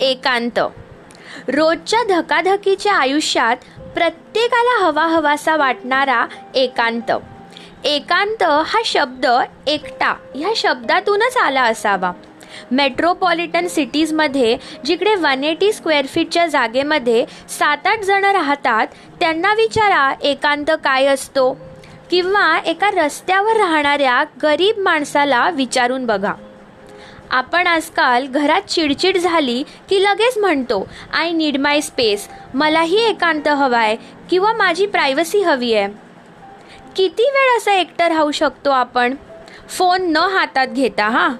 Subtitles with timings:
[0.00, 0.58] एकांत.
[1.48, 3.56] रोजच्या धकाधकीच्या आयुष्यात
[3.94, 7.12] प्रत्येकाला हवा हवासा वाटणारा एकांत.
[7.84, 9.26] एकांत हा शब्द
[9.66, 12.12] एकटा ह्या शब्दातूनच आला असावा.
[12.70, 18.86] मेट्रोपॉलिटन सिटीजमध्ये जिकडे वन एटी स्क्वेअर फीटच्या जागेमध्ये सात आठ जण राहतात
[19.20, 21.56] त्यांना विचारा एकांत काय असतो.
[22.10, 26.32] किंवा एका रस्त्यावर राहणाऱ्या गरीब माणसाला विचारून बघा.
[27.32, 33.78] आपण आजकाल घरात चिडचिड झाली की लगेच म्हणतो आय नीड माय स्पेस मलाही एकांत हवा
[33.78, 33.96] आहे
[34.30, 35.88] किंवा माझी प्रायव्हसी हवी आहे.
[36.96, 39.14] किती वेळ असं एकटं राहू शकतो आपण?
[39.68, 41.30] फोन न हातात घेता हां?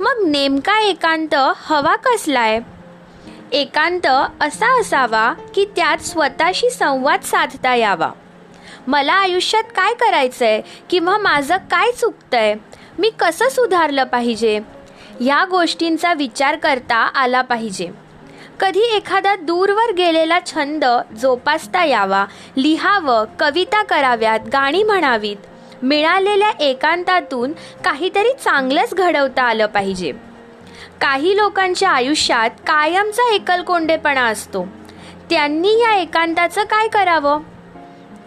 [0.00, 2.60] मग नेमका एकांत हवा कसलाय
[3.52, 4.06] एकांत
[4.40, 8.10] असा असावा की त्यात स्वतःशी संवाद साधता यावा.
[8.86, 10.60] मला आयुष्यात काय करायचंय
[10.90, 12.54] किंवा माझं काय चुकतंय?
[12.98, 14.75] मी कसं सुधारलं पाहिजे?
[15.20, 17.88] या गोष्टींचा विचार करता आला पाहिजे.
[18.60, 20.84] कधी एखादा दूरवर गेलेला छंद
[21.18, 25.36] जोपासता यावा लिहावं कविता कराव्यात गाणी म्हणावीत
[25.82, 27.52] मिळालेल्या एकांतातून
[27.84, 30.12] काहीतरी चांगलंच घडवता आलं पाहिजे.
[31.00, 34.68] काही लोकांच्या आयुष्यात कायमचा एकलकोंडेपणा असतो.
[35.30, 37.40] त्यांनी या एकांताचं काय करावं?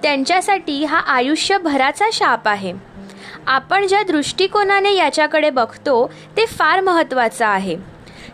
[0.03, 2.73] त्यांच्यासाठी हा आयुष्यभराचा शाप आहे.
[3.47, 7.77] आपण ज्या दृष्टिकोनाने याच्याकडे बघतो ते फार महत्त्वाचं आहे.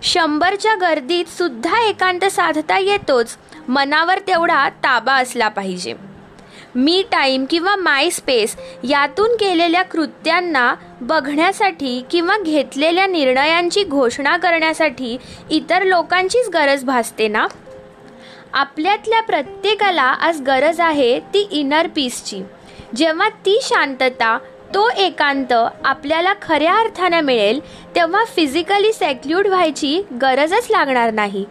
[0.04, 5.94] शंभरच्या गर्दीत सुद्धा एकांत साधता येतोच मनावर तेवढा ताबा असला पाहिजे.
[6.76, 15.18] मी टाईम किंवा माय स्पेस यातून केलेल्या कृत्यांना बघण्यासाठी किंवा घेतलेल्या निर्णयांची घोषणा करण्यासाठी
[15.50, 17.48] इतर लोकांचीच गरज भासते ना?
[18.54, 22.42] आपल्यातल्या प्रत्येकाला आज गरज आहे ती इनर पीसची
[22.96, 24.38] जेव्हा ती शांतता
[24.74, 27.60] तो एकांत आपल्याला खऱ्या अर्थानं मिळेल
[27.96, 31.46] तेव्हा फिजिकली सेक्ल्यूड व्हायची गरजच लागणार नाही.